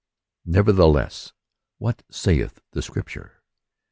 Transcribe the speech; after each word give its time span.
<< 0.27 0.35
Nevertheless 0.45 1.31
whatsaith 1.79 2.57
the 2.71 2.81
scripture? 2.81 3.43